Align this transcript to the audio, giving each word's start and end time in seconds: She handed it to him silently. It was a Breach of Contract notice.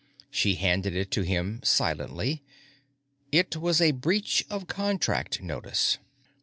She 0.31 0.55
handed 0.55 0.95
it 0.95 1.11
to 1.11 1.21
him 1.21 1.59
silently. 1.63 2.41
It 3.31 3.55
was 3.57 3.79
a 3.79 3.91
Breach 3.91 4.43
of 4.49 4.65
Contract 4.65 5.43
notice. 5.43 5.99